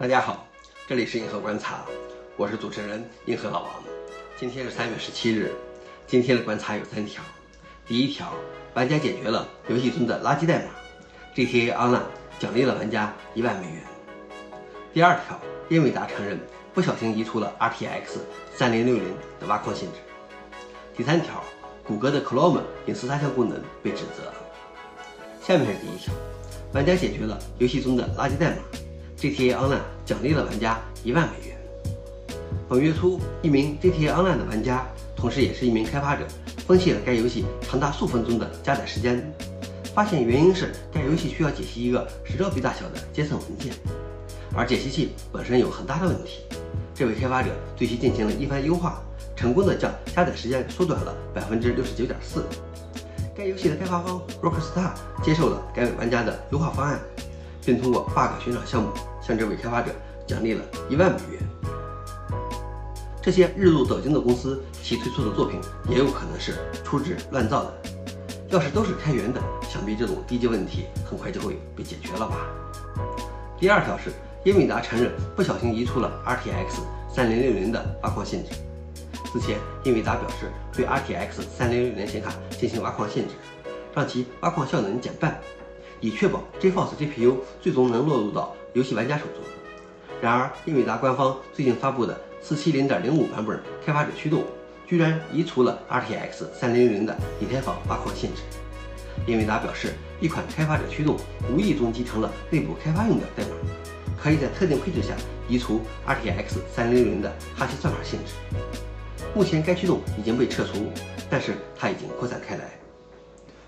[0.00, 0.46] 大家好，
[0.88, 1.84] 这里是银河观察，
[2.38, 3.70] 我是主持人银河老王。
[4.34, 5.52] 今天是三月十七日，
[6.06, 7.22] 今天的观察有三条。
[7.86, 8.32] 第一条，
[8.72, 10.70] 玩家解决了游戏中的垃圾代码
[11.34, 12.00] ，GTA Online
[12.38, 13.82] 奖励了玩家一万美元。
[14.94, 16.40] 第二条，英伟达承认
[16.72, 18.20] 不小心移除了 RTX
[18.56, 19.02] 3060
[19.38, 19.98] 的挖矿限制。
[20.96, 21.44] 第三条，
[21.86, 24.32] 谷歌的 Chrome 隐私插箱功能被指责。
[25.46, 26.14] 下面是第一条，
[26.72, 28.56] 玩家解决了游戏中的垃圾代码。
[29.20, 31.56] GTA Online 奖励了玩家一万美元。
[32.66, 36.24] 本月初，一名 GTA Online 的玩家，同时也是一名开发者，
[36.66, 39.30] 分析了该游戏长达数分钟的加载时间，
[39.94, 43.74] 发现原因是该游戏需要解析一个十兆 B 大小的 JSON 文件，
[44.54, 46.40] 而解析器本身有很大的问题。
[46.94, 49.02] 这位开发者对其进行了一番优化，
[49.36, 52.46] 成功的将加载时间缩短了百分之六十九点四。
[53.36, 56.98] 该游戏的开发方 Rockstar 接受了该位玩家的优化方案。
[57.62, 58.88] 并通过 bug 寻找项目
[59.30, 59.92] 向这位开发者
[60.26, 61.40] 奖励了一万美元。
[63.22, 66.54] 这些日入斗金的公司，其推出的作品也有可能是
[66.84, 67.72] 粗制滥造的。
[68.48, 72.38] 要是都是开源的，想必这种低级问题很快就会被解决了吧。
[73.56, 74.10] 第二条是，
[74.42, 76.80] 英伟达承认不小心移除了 RTX
[77.14, 78.50] 3060的挖矿限制。
[79.32, 83.34] 此前，英伟达表示对 RTX 3060显卡进行挖矿限制，
[83.94, 85.38] 让其挖矿效能减半。
[86.00, 89.42] 以确保 GeForce GPU 最终能落入到游戏玩家手中。
[90.22, 94.44] 然而，英伟达官方最近发布的470.05版本开发者驱动，
[94.86, 98.42] 居然移除了 RTX 3060的以太坊挖矿限制。
[99.26, 101.16] 英伟达表示，一款开发者驱动
[101.50, 103.50] 无意中集成了内部开发用的代码，
[104.22, 105.14] 可以在特定配置下
[105.48, 108.34] 移除 RTX 3060的哈希算法限制。
[109.34, 110.90] 目前该驱动已经被撤除，
[111.28, 112.70] 但是它已经扩散开来。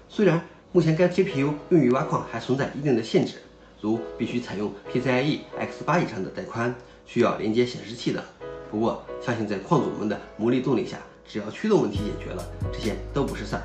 [0.08, 0.40] 虽然。
[0.74, 3.34] 目前该 GPU 用于挖矿还存在一定的限制，
[3.82, 6.72] 如必须采用 PCIe X8 以上的带宽，
[7.04, 8.22] 需要连接显示器等。
[8.70, 13.62] 不过，相信在矿主们的魔力动力下，只要驱动问题解决了，这些都不是事儿。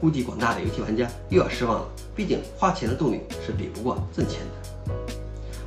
[0.00, 4.94] 估计广大的游戏玩家又要失望了，毕竟花钱的动力是比不过挣钱的。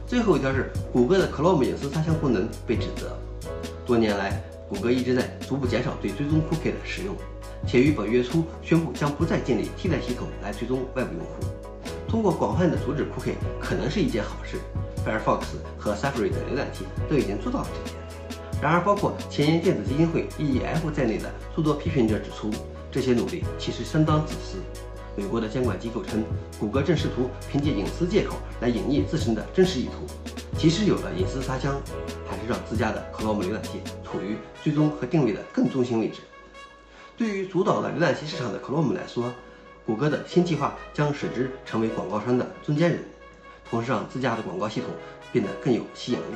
[0.07, 3.15] 最后一条是，谷歌的 Chrome 隐私插箱功能被指责。
[3.85, 7.15] 多年来，谷歌一直在逐步减少对追踪 Cookie 的使用。
[7.67, 11.68] 且于本月初宣布将不再建立替代系统来追踪外部用户。
[12.09, 14.57] 通过广泛的阻止 cookie 可能是一件好事。
[15.05, 15.43] Firefox
[15.77, 17.95] 和 Safari 等浏览器都已经做到了这点。
[18.61, 22.51] 然而，包括前沿电子基金会 EEF 在内的诸多批评者指出，
[22.91, 24.57] 这些努力其实相当自私。
[25.15, 26.23] 美国的监管机构称，
[26.59, 30.05] 谷歌正试图凭借隐私借口来隐匿自身的真实意图。
[30.57, 31.79] 即使有了隐私插箱，
[32.27, 36.19] 还是让自家的 Chrome 浏览器处于追踪和定位的更中心位置。
[37.15, 39.31] 对于主导了浏览器市场的 Chrome 来说，
[39.89, 42.99] 谷歌的新计划将使之成为广告商的中间人，
[43.67, 44.91] 同时让自家的广告系统
[45.31, 46.35] 变得更有吸引力。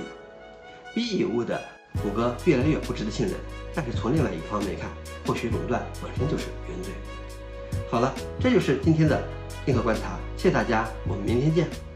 [0.95, 1.61] 必有物的
[2.01, 3.35] 谷歌越来越不值得信任，
[3.75, 4.89] 但是从另外一个方面看，
[5.27, 6.91] 或许垄断本身就是原罪。
[7.91, 9.21] 好了，这就是今天的
[9.67, 11.92] 硬核观察，谢谢大家，我们明天见。